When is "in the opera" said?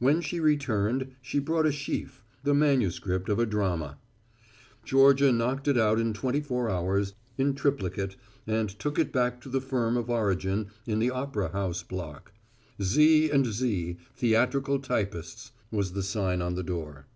10.86-11.52